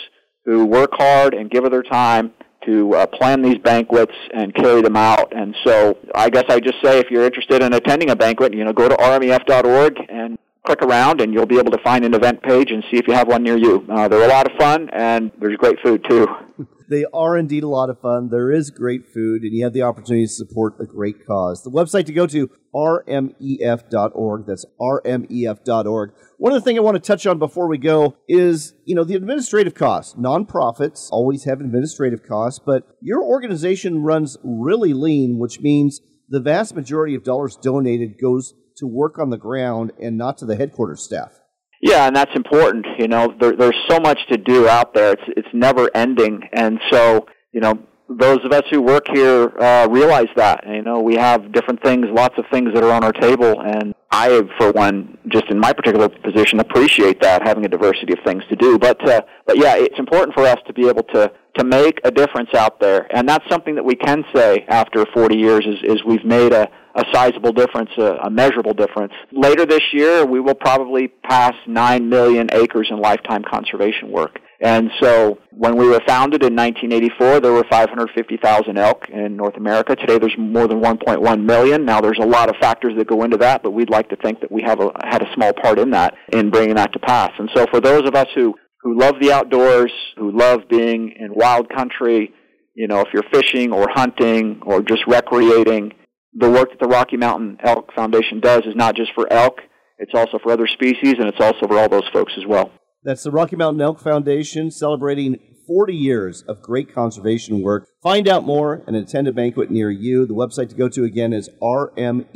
[0.45, 2.33] who work hard and give of their time
[2.67, 5.33] to uh, plan these banquets and carry them out.
[5.37, 8.65] And so I guess I just say if you're interested in attending a banquet, you
[8.65, 12.41] know, go to rmef.org and click around and you'll be able to find an event
[12.43, 13.85] page and see if you have one near you.
[13.91, 16.29] Uh, they're a lot of fun and there's great food too.
[16.93, 18.29] They are indeed a lot of fun.
[18.29, 21.63] There is great food, and you have the opportunity to support a great cause.
[21.63, 24.47] The website to go to, rmef.org.
[24.47, 26.13] That's rmef.org.
[26.37, 29.05] One of the things I want to touch on before we go is, you know,
[29.05, 30.17] the administrative costs.
[30.17, 36.75] Nonprofits always have administrative costs, but your organization runs really lean, which means the vast
[36.75, 41.03] majority of dollars donated goes to work on the ground and not to the headquarters
[41.03, 41.42] staff.
[41.83, 42.87] Yeah, and that's important.
[42.97, 45.13] You know, there, there's so much to do out there.
[45.15, 47.77] It's it's never ending, and so you know,
[48.09, 50.65] those of us who work here uh, realize that.
[50.67, 53.95] You know, we have different things, lots of things that are on our table, and
[54.13, 58.45] I, for one, just in my particular position, appreciate that having a diversity of things
[58.51, 58.79] to do.
[58.79, 62.13] But uh, but yeah, it's important for us to be able to to make a
[62.13, 66.05] difference out there, and that's something that we can say after 40 years is is
[66.05, 69.13] we've made a a sizable difference, a, a, measurable difference.
[69.33, 74.39] Later this year, we will probably pass 9 million acres in lifetime conservation work.
[74.61, 79.97] And so when we were founded in 1984, there were 550,000 elk in North America.
[79.97, 81.85] Today there's more than 1.1 million.
[81.85, 84.41] Now there's a lot of factors that go into that, but we'd like to think
[84.41, 87.33] that we have a, had a small part in that in bringing that to pass.
[87.39, 91.35] And so for those of us who, who love the outdoors, who love being in
[91.35, 92.33] wild country,
[92.75, 95.93] you know, if you're fishing or hunting or just recreating,
[96.35, 99.61] the work that the Rocky Mountain Elk Foundation does is not just for elk,
[99.99, 102.71] it's also for other species and it's also for all those folks as well.
[103.05, 107.89] That's the Rocky Mountain Elk Foundation celebrating 40 years of great conservation work.
[108.03, 110.27] Find out more and attend a banquet near you.
[110.27, 112.27] The website to go to again is rmef.org.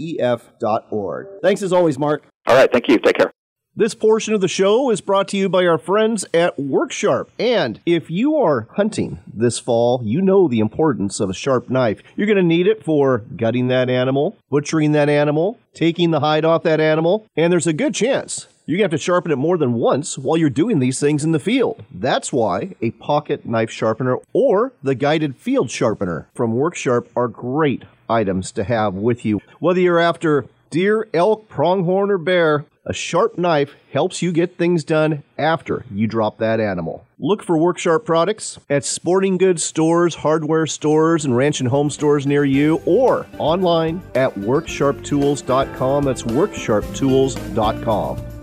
[1.43, 2.25] Thanks as always, Mark.
[2.47, 2.99] All right, thank you.
[2.99, 3.33] Take care.
[3.79, 7.27] This portion of the show is brought to you by our friends at Worksharp.
[7.39, 12.01] And if you are hunting this fall, you know the importance of a sharp knife.
[12.17, 16.47] You're going to need it for gutting that animal, butchering that animal, taking the hide
[16.47, 19.37] off that animal, and there's a good chance you're going to have to sharpen it
[19.37, 21.85] more than once while you're doing these things in the field.
[21.93, 27.85] That's why a pocket knife sharpener or the guided field sharpener from Worksharp are great
[28.09, 29.41] items to have with you.
[29.61, 34.85] Whether you're after deer, elk, pronghorn, or bear, a sharp knife helps you get things
[34.85, 37.05] done after you drop that animal.
[37.19, 42.27] Look for Worksharp products at sporting goods stores, hardware stores, and ranch and home stores
[42.27, 46.05] near you, or online at worksharptools.com.
[46.05, 48.36] That's worksharptools.com.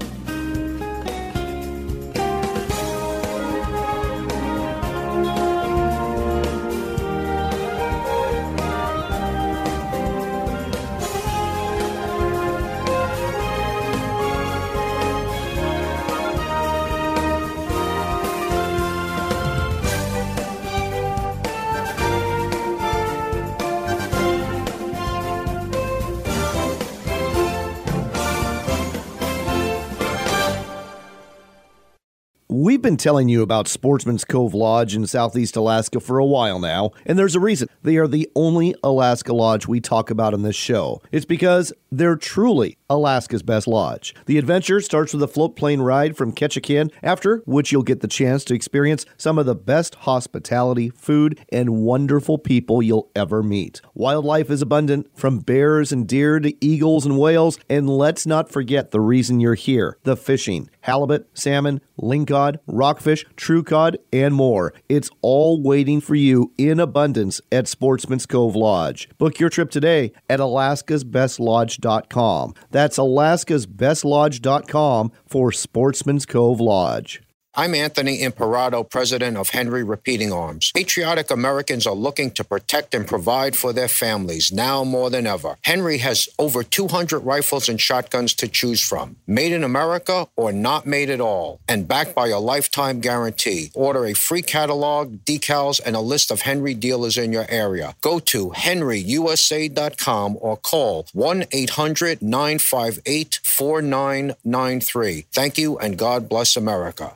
[32.84, 37.18] been telling you about Sportsman's Cove Lodge in southeast Alaska for a while now, and
[37.18, 37.70] there's a reason.
[37.82, 41.02] They are the only Alaska lodge we talk about in this show.
[41.10, 44.14] It's because they're truly Alaska's best lodge.
[44.26, 48.08] The adventure starts with a float plane ride from Ketchikan, after which you'll get the
[48.08, 53.80] chance to experience some of the best hospitality, food, and wonderful people you'll ever meet.
[53.94, 58.92] Wildlife is abundant, from bears and deer to eagles and whales, and let's not forget
[58.92, 64.74] the reason you're here the fishing halibut, salmon, lingcod, rockfish, true cod, and more.
[64.88, 69.10] It's all waiting for you in abundance at Sportsman's Cove Lodge.
[69.18, 72.54] Book your trip today at alaskasbestlodge.com.
[72.72, 77.22] That's alaskasbestlodge.com for Sportsman's Cove Lodge.
[77.56, 80.72] I'm Anthony Imperato, president of Henry Repeating Arms.
[80.72, 85.58] Patriotic Americans are looking to protect and provide for their families now more than ever.
[85.62, 90.88] Henry has over 200 rifles and shotguns to choose from, made in America or not
[90.88, 93.70] made at all, and backed by a lifetime guarantee.
[93.76, 97.96] Order a free catalog, decals, and a list of Henry dealers in your area.
[98.02, 105.26] Go to henryusa.com or call 1 800 958 4993.
[105.32, 107.16] Thank you and God bless America.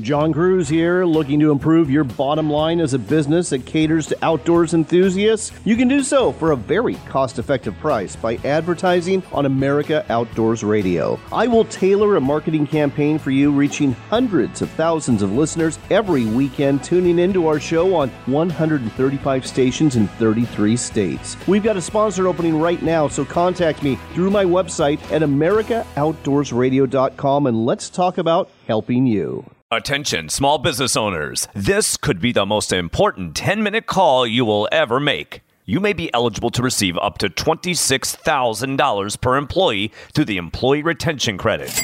[0.00, 4.16] John Kruse here, looking to improve your bottom line as a business that caters to
[4.24, 5.52] outdoors enthusiasts?
[5.66, 10.64] You can do so for a very cost effective price by advertising on America Outdoors
[10.64, 11.20] Radio.
[11.30, 16.24] I will tailor a marketing campaign for you, reaching hundreds of thousands of listeners every
[16.24, 21.36] weekend tuning into our show on 135 stations in 33 states.
[21.46, 27.46] We've got a sponsor opening right now, so contact me through my website at AmericaOutdoorsRadio.com
[27.46, 29.44] and let's talk about helping you.
[29.72, 31.46] Attention, small business owners.
[31.54, 35.42] This could be the most important 10 minute call you will ever make.
[35.64, 41.38] You may be eligible to receive up to $26,000 per employee through the Employee Retention
[41.38, 41.80] Credit.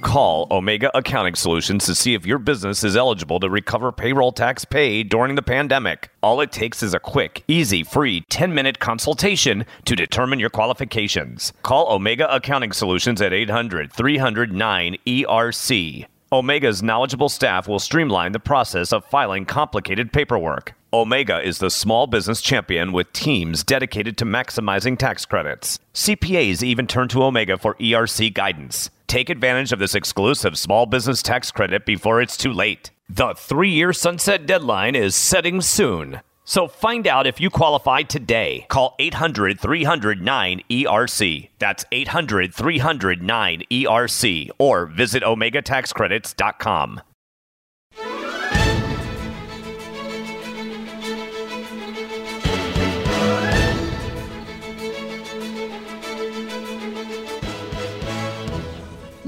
[0.00, 4.64] Call Omega Accounting Solutions to see if your business is eligible to recover payroll tax
[4.64, 6.10] paid during the pandemic.
[6.22, 11.52] All it takes is a quick, easy, free 10 minute consultation to determine your qualifications.
[11.64, 16.06] Call Omega Accounting Solutions at 800 309 ERC.
[16.34, 20.74] Omega's knowledgeable staff will streamline the process of filing complicated paperwork.
[20.92, 25.78] Omega is the small business champion with teams dedicated to maximizing tax credits.
[25.94, 28.90] CPAs even turn to Omega for ERC guidance.
[29.06, 32.90] Take advantage of this exclusive small business tax credit before it's too late.
[33.08, 36.20] The three year sunset deadline is setting soon.
[36.44, 38.66] So find out if you qualify today.
[38.68, 41.48] Call 800 300 9ERC.
[41.58, 44.50] That's 800 300 9ERC.
[44.58, 47.00] Or visit OmegaTaxCredits.com.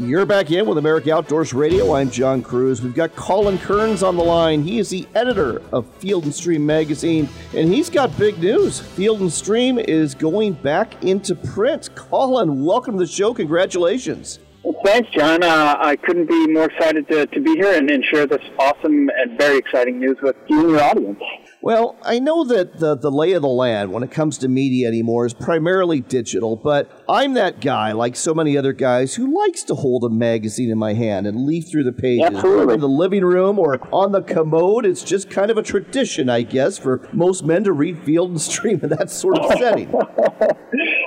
[0.07, 1.93] You're back in with America Outdoors Radio.
[1.93, 2.81] I'm John Kruse.
[2.81, 4.63] We've got Colin Kearns on the line.
[4.63, 8.79] He is the editor of Field and Stream magazine, and he's got big news.
[8.79, 11.91] Field and Stream is going back into print.
[11.97, 13.35] Colin, welcome to the show.
[13.35, 14.39] Congratulations.
[14.63, 15.43] Well, thanks, John.
[15.43, 19.11] Uh, I couldn't be more excited to, to be here and, and share this awesome
[19.11, 21.21] and very exciting news with you and your audience.
[21.67, 24.87] Well, I know that the, the lay of the land when it comes to media
[24.87, 29.65] anymore is primarily digital, but I'm that guy, like so many other guys, who likes
[29.65, 32.25] to hold a magazine in my hand and leaf through the pages.
[32.25, 32.75] Absolutely.
[32.75, 36.43] In the living room or on the commode, it's just kind of a tradition, I
[36.43, 39.93] guess, for most men to read Field and Stream in that sort of setting.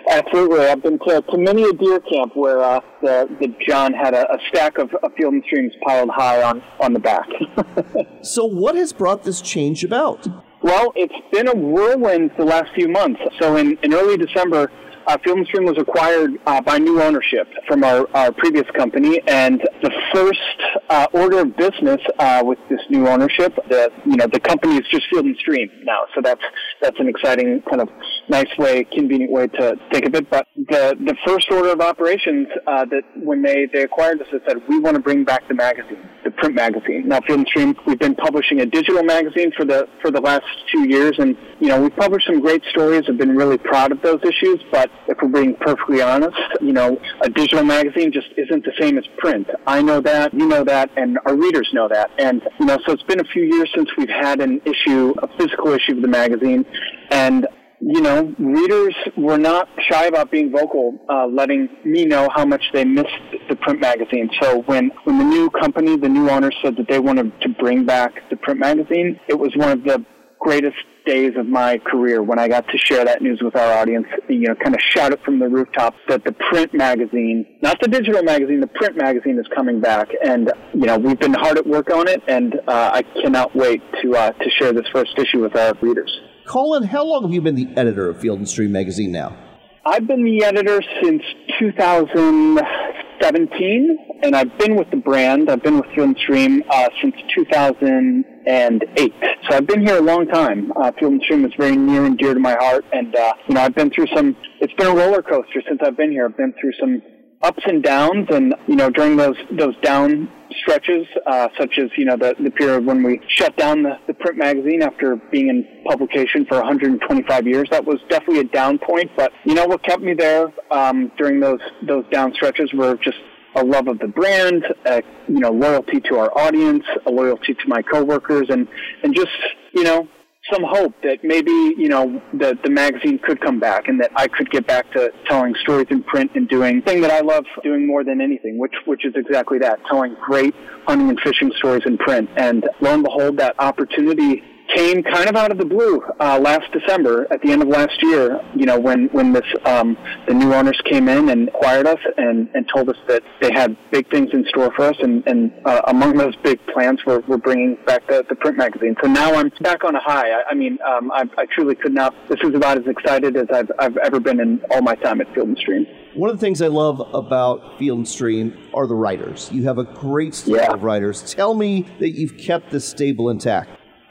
[0.10, 0.66] Absolutely.
[0.66, 4.30] I've been to, to many a deer camp where uh, the, the John had a,
[4.30, 7.30] a stack of, of Field and Streams piled high on, on the back.
[8.24, 10.28] so, what has brought this change about?
[10.70, 13.20] Well, it's been a whirlwind the last few months.
[13.42, 14.72] So in, in early December,
[15.08, 19.60] uh, Field Stream was acquired uh, by new ownership from our, our previous company, and
[19.82, 24.40] the first uh, order of business uh, with this new ownership, the you know the
[24.40, 26.44] company is just Field Stream now, so that's
[26.84, 27.90] that's an exciting kind of
[28.30, 30.30] nice way, convenient way to think of it.
[30.30, 34.40] But the the first order of operations uh, that when they they acquired us, they
[34.48, 37.08] said we want to bring back the magazine, the print magazine.
[37.08, 40.46] Now Field and Stream, we've been publishing a digital magazine for the for the last
[40.72, 43.04] two years, and you know we've published some great stories.
[43.08, 47.00] I've been really proud of those issues, but if we're being perfectly honest, you know,
[47.22, 49.48] a digital magazine just isn't the same as print.
[49.68, 52.12] I know that, you know that, and our readers know that.
[52.20, 55.28] And, you know, so it's been a few years since we've had an issue, a
[55.38, 56.66] physical issue of the magazine.
[57.12, 57.48] And
[57.82, 62.64] you know, readers were not shy about being vocal, uh, letting me know how much
[62.74, 63.08] they missed
[63.48, 64.30] the print magazine.
[64.42, 67.86] So when, when the new company, the new owner said that they wanted to bring
[67.86, 70.06] back the print magazine, it was one of the
[70.40, 74.08] greatest days of my career when I got to share that news with our audience,
[74.28, 77.88] you know, kind of shout it from the rooftop that the print magazine, not the
[77.88, 80.10] digital magazine, the print magazine is coming back.
[80.24, 83.82] And, you know, we've been hard at work on it, and uh, I cannot wait
[84.02, 86.12] to, uh, to share this first issue with our readers.
[86.50, 89.38] Colin, how long have you been the editor of Field and Stream magazine now?
[89.86, 91.22] I've been the editor since
[91.60, 95.52] 2017, and I've been with the brand.
[95.52, 99.14] I've been with Field and Stream uh, since 2008.
[99.48, 100.74] So I've been here a long time.
[100.76, 103.54] Uh, Field and Stream is very near and dear to my heart, and uh, you
[103.54, 104.36] know I've been through some.
[104.60, 106.26] It's been a roller coaster since I've been here.
[106.26, 107.04] I've been through some
[107.42, 110.30] ups and downs, and you know during those those down
[110.62, 114.14] stretches, uh, such as you know the the period when we shut down the, the
[114.14, 117.70] print magazine after being in publication for 125 years.
[117.72, 121.40] That was definitely a down point, but you know what kept me there um, during
[121.40, 123.18] those those down stretches were just
[123.56, 127.68] a love of the brand, uh, you know, loyalty to our audience, a loyalty to
[127.68, 128.68] my coworkers, and
[129.04, 129.32] and just
[129.74, 130.08] you know
[130.52, 134.28] some hope that maybe you know the the magazine could come back and that I
[134.28, 137.86] could get back to telling stories in print and doing thing that I love doing
[137.86, 140.56] more than anything, which which is exactly that, telling great
[140.88, 142.30] hunting and fishing stories in print.
[142.38, 144.44] And lo and behold, that opportunity
[144.76, 148.02] came kind of out of the blue uh, last December at the end of last
[148.02, 148.40] year.
[148.56, 149.98] You know, when when this um,
[150.28, 153.76] the new owners came in and acquired us and, and told us that they had
[153.92, 157.38] big things in store for us, and, and uh, among those big plans were, were
[157.38, 158.96] bringing back the, the print magazine.
[159.02, 160.30] So now I'm back on a high.
[160.30, 162.14] I, I mean, um, I, I truly could not.
[162.30, 165.34] This is about as excited as I've I've ever been in all my time at
[165.34, 165.86] Field and Stream.
[166.16, 169.50] One of the things I love about Field and Stream are the writers.
[169.52, 170.74] You have a great stable Yeah.
[170.74, 171.34] of writers.
[171.34, 173.70] Tell me that you've kept this stable intact.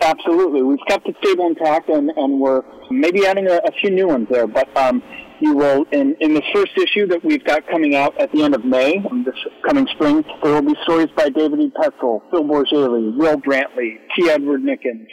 [0.09, 0.62] Absolutely.
[0.62, 4.26] We've kept it stable intact and, and we're maybe adding a, a few new ones
[4.30, 4.46] there.
[4.46, 5.02] But um,
[5.38, 8.54] you will, in, in the first issue that we've got coming out at the end
[8.54, 9.34] of May, this
[9.66, 11.70] coming spring, there will be stories by David E.
[11.76, 14.30] Petzal, Phil Bourjaily, Will Brantley, T.
[14.30, 15.09] Edward Nickens,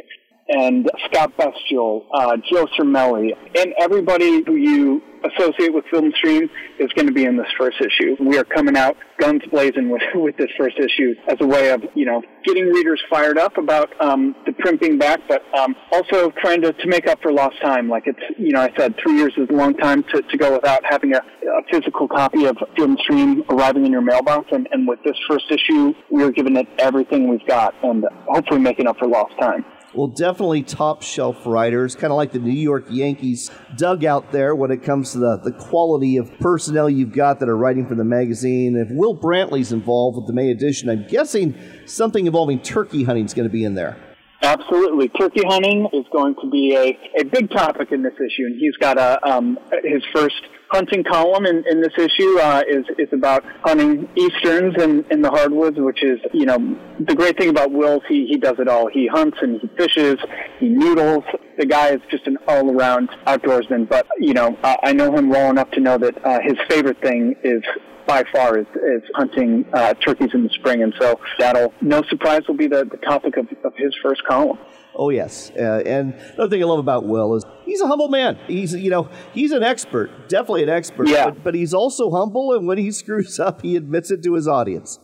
[0.48, 6.92] and Scott Bestul, uh, Joe Cermele, and everybody who you associate with Field Stream is
[6.94, 8.16] going to be in this first issue.
[8.20, 11.82] We are coming out guns blazing with, with this first issue as a way of,
[11.96, 16.32] you know, getting readers fired up about um, the print being back, but um, also
[16.42, 17.90] trying to, to make up for lost time.
[17.90, 20.54] Like it's, you know, I said three years is a long time to, to go
[20.54, 24.50] without having a, a physical copy of Field Stream arriving in your mailbox.
[24.52, 28.60] And, and with this first issue, we are giving it everything we've got and hopefully
[28.60, 29.66] making up for lost time.
[29.96, 34.70] Well, definitely top shelf writers, kind of like the New York Yankees dugout there when
[34.70, 38.04] it comes to the, the quality of personnel you've got that are writing for the
[38.04, 38.76] magazine.
[38.76, 43.34] If Will Brantley's involved with the May edition, I'm guessing something involving turkey hunting is
[43.34, 43.98] going to be in there.
[44.42, 45.08] Absolutely.
[45.10, 48.76] Turkey hunting is going to be a, a big topic in this issue, and he's
[48.76, 50.36] got a um, his first
[50.76, 55.30] hunting column in, in this issue uh, is is about hunting easterns in, in the
[55.30, 56.58] hardwoods, which is you know
[57.00, 58.88] the great thing about Will's he he does it all.
[58.88, 60.18] He hunts and he fishes,
[60.60, 61.24] he noodles.
[61.58, 63.88] The guy is just an all around outdoorsman.
[63.88, 67.02] But you know I, I know him well enough to know that uh, his favorite
[67.02, 67.64] thing is
[68.06, 72.42] by far is, is hunting uh, turkeys in the spring, and so that'll no surprise
[72.50, 74.60] will be the, the topic of, of his first column.
[74.96, 78.38] Oh yes, uh, and another thing I love about Will is he's a humble man.
[78.48, 81.10] He's you know he's an expert, definitely an expert.
[81.10, 81.32] Yeah.
[81.32, 84.48] But, but he's also humble, and when he screws up, he admits it to his
[84.48, 85.00] audience.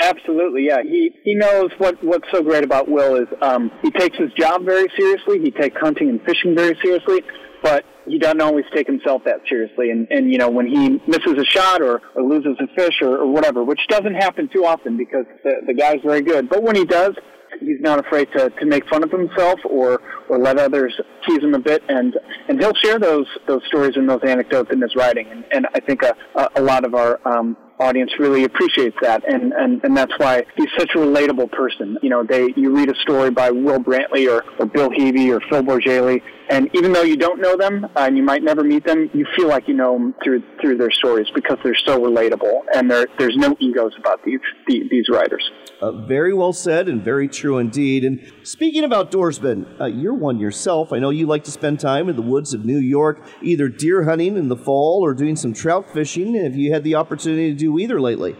[0.00, 0.82] Absolutely, yeah.
[0.82, 4.64] He he knows what what's so great about Will is um, he takes his job
[4.64, 5.38] very seriously.
[5.40, 7.22] He takes hunting and fishing very seriously,
[7.62, 9.90] but he doesn't always take himself that seriously.
[9.90, 13.18] And and you know when he misses a shot or, or loses a fish or,
[13.18, 16.48] or whatever, which doesn't happen too often because the the guy's very good.
[16.48, 17.14] But when he does,
[17.60, 20.94] he's not afraid to, to make fun of himself or or let others
[21.26, 22.16] tease him a bit and
[22.48, 25.80] and he'll share those those stories and those anecdotes in his writing and, and I
[25.80, 26.14] think a,
[26.56, 30.68] a lot of our um, audience really appreciates that and, and and that's why he's
[30.78, 31.98] such a relatable person.
[32.02, 35.40] You know they you read a story by Will Brantley or, or Bill Heavey or
[35.50, 38.84] Phil Bourjaily and even though you don't know them uh, and you might never meet
[38.84, 42.60] them you feel like you know them through through their stories because they're so relatable
[42.74, 45.50] and there there's no egos about these these, these writers
[45.84, 48.04] uh, very well said and very true indeed.
[48.04, 50.92] And speaking of outdoorsmen, uh, you're one yourself.
[50.92, 54.04] I know you like to spend time in the woods of New York, either deer
[54.04, 56.34] hunting in the fall or doing some trout fishing.
[56.42, 58.34] Have you had the opportunity to do either lately?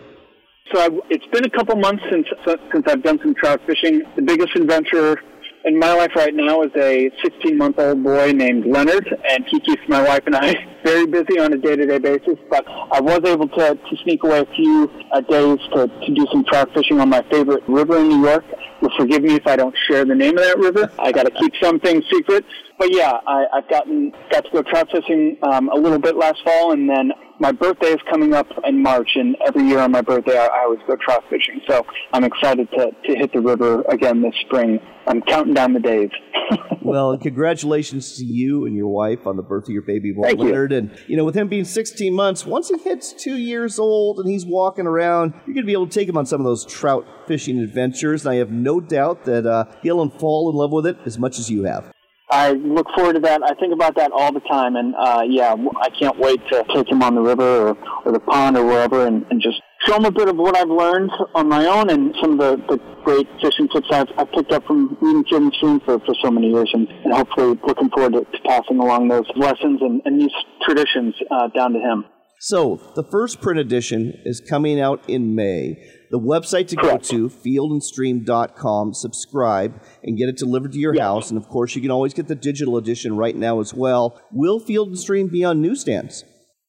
[0.73, 2.27] So I've, it's been a couple months since
[2.73, 4.03] since I've done some trout fishing.
[4.17, 5.21] The biggest adventure
[5.65, 9.61] in my life right now is a 16 month old boy named Leonard, and he
[9.61, 10.55] keeps my wife and I
[10.85, 12.39] very busy on a day to day basis.
[12.51, 16.27] But I was able to, to sneak away a few uh, days to, to do
[16.31, 18.45] some trout fishing on my favorite river in New York.
[18.83, 20.91] Well, forgive me if I don't share the name of that river.
[20.99, 22.45] I got to keep some things secret.
[22.79, 26.43] But yeah, I, I've gotten got to go trout fishing um, a little bit last
[26.45, 27.13] fall, and then
[27.45, 30.61] my birthday is coming up in March, and every year on my birthday, I, I
[30.65, 31.61] always go trout fishing.
[31.69, 31.85] So
[32.15, 34.81] I'm excited to, to hit the river again this spring.
[35.07, 36.09] I'm counting down the days.
[36.83, 40.39] well, congratulations to you and your wife on the birth of your baby boy, Thank
[40.39, 40.47] you.
[40.47, 40.73] Leonard.
[40.73, 44.31] And, you know, with him being 16 months, once he hits two years old and
[44.31, 46.65] he's walking around, you're going to be able to take him on some of those
[46.65, 48.25] trout fishing adventures.
[48.25, 51.39] And I have no doubt that uh, he'll fall in love with it as much
[51.39, 51.93] as you have.
[52.31, 53.43] I look forward to that.
[53.43, 56.89] I think about that all the time, and uh, yeah, I can't wait to take
[56.89, 60.07] him on the river or, or the pond or wherever, and, and just show him
[60.07, 63.29] a bit of what I've learned on my own and some of the, the great
[63.43, 66.71] fishing tips I've, I've picked up from reading and Stream for, for so many years,
[66.73, 70.33] and, and hopefully looking forward to, to passing along those lessons and, and these
[70.65, 72.05] traditions uh, down to him.
[72.41, 75.77] So, the first print edition is coming out in May.
[76.15, 81.29] The website to go to, fieldandstream.com, subscribe, and get it delivered to your house.
[81.29, 84.23] And of course, you can always get the digital edition right now as well.
[84.31, 86.23] Will Field and Stream be on newsstands?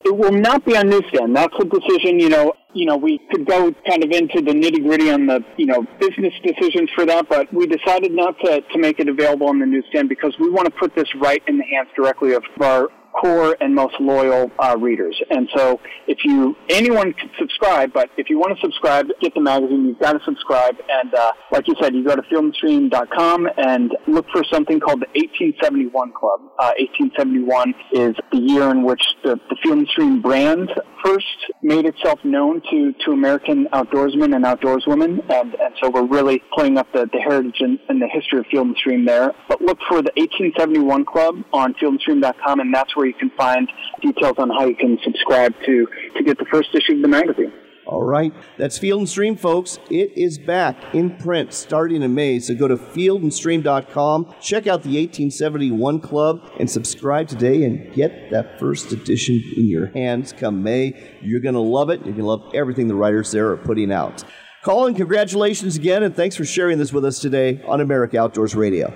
[0.03, 1.35] It will not be on newsstand.
[1.35, 4.81] That's a decision, you know, you know, we could go kind of into the nitty
[4.81, 8.79] gritty on the, you know, business decisions for that, but we decided not to, to
[8.79, 11.65] make it available on the newsstand because we want to put this right in the
[11.65, 12.89] hands directly of our
[13.21, 15.19] core and most loyal uh, readers.
[15.29, 19.41] And so if you, anyone can subscribe, but if you want to subscribe, get the
[19.41, 20.75] magazine, you've got to subscribe.
[20.89, 25.07] And uh, like you said, you go to fieldandstream.com and look for something called the
[25.19, 26.41] 1871 Club.
[26.59, 30.69] Uh, 1871 is the year in which the, the Field and Stream brand
[31.03, 31.25] first
[31.61, 35.21] made itself known to, to American outdoorsmen and outdoorswomen.
[35.29, 38.45] And, and so we're really playing up the, the heritage and, and the history of
[38.47, 39.33] Field and Stream there.
[39.47, 43.69] But look for the 1871 Club on fieldandstream.com, and that's where you can find
[44.01, 45.87] details on how you can subscribe to,
[46.17, 47.51] to get the first issue of the magazine.
[47.85, 48.33] All right.
[48.57, 49.77] That's Field and Stream, folks.
[49.91, 52.39] It is back in print starting in May.
[52.39, 58.59] So go to fieldandstream.com, check out the 1871 Club, and subscribe today and get that
[58.59, 61.19] first edition in your hands come May.
[61.21, 61.99] You're going to love it.
[61.99, 64.23] You're going to love everything the writers there are putting out.
[64.63, 68.91] Colin, congratulations again, and thanks for sharing this with us today on America Outdoors Radio.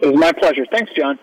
[0.00, 0.64] It was my pleasure.
[0.72, 1.18] Thanks, John.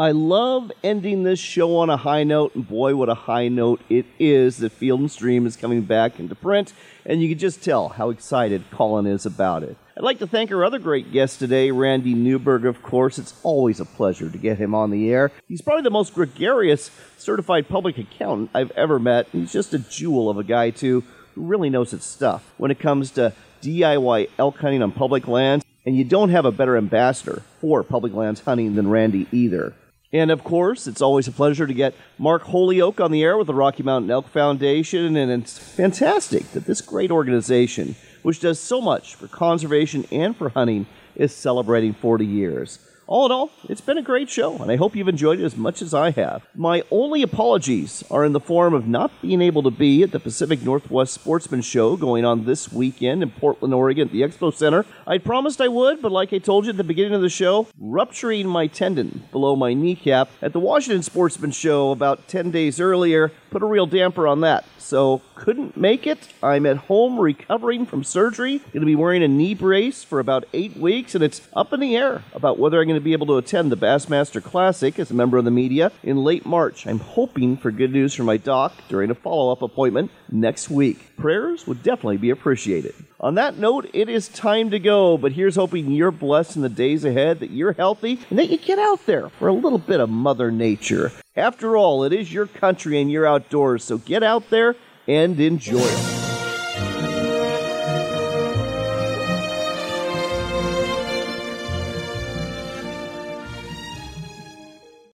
[0.00, 3.82] I love ending this show on a high note, and boy, what a high note
[3.90, 6.72] it is that Field and Stream is coming back into print,
[7.04, 9.76] and you can just tell how excited Colin is about it.
[9.98, 13.18] I'd like to thank our other great guest today, Randy Newberg, of course.
[13.18, 15.32] It's always a pleasure to get him on the air.
[15.48, 19.28] He's probably the most gregarious certified public accountant I've ever met.
[19.32, 22.78] He's just a jewel of a guy, too, who really knows his stuff when it
[22.78, 25.62] comes to DIY elk hunting on public lands.
[25.84, 29.74] And And you don't have a better ambassador for public lands hunting than Randy either.
[30.12, 33.46] And of course, it's always a pleasure to get Mark Holyoak on the air with
[33.46, 35.16] the Rocky Mountain Elk Foundation.
[35.16, 40.48] And it's fantastic that this great organization, which does so much for conservation and for
[40.48, 42.89] hunting, is celebrating 40 years.
[43.10, 45.56] All in all, it's been a great show, and I hope you've enjoyed it as
[45.56, 46.46] much as I have.
[46.54, 50.20] My only apologies are in the form of not being able to be at the
[50.20, 54.86] Pacific Northwest Sportsman Show going on this weekend in Portland, Oregon at the Expo Center.
[55.08, 57.66] I promised I would, but like I told you at the beginning of the show,
[57.80, 63.32] rupturing my tendon below my kneecap at the Washington Sportsman Show about 10 days earlier
[63.50, 64.64] put a real damper on that.
[64.78, 66.28] So couldn't make it.
[66.42, 68.58] I'm at home recovering from surgery.
[68.58, 71.80] Going to be wearing a knee brace for about eight weeks, and it's up in
[71.80, 75.10] the air about whether I'm going to be able to attend the Bassmaster Classic as
[75.10, 76.86] a member of the media in late March.
[76.86, 81.09] I'm hoping for good news from my doc during a follow-up appointment next week.
[81.20, 82.94] Prayers would definitely be appreciated.
[83.20, 86.70] On that note, it is time to go, but here's hoping you're blessed in the
[86.70, 90.00] days ahead, that you're healthy, and that you get out there for a little bit
[90.00, 91.12] of Mother Nature.
[91.36, 95.80] After all, it is your country and you're outdoors, so get out there and enjoy
[95.80, 96.19] it.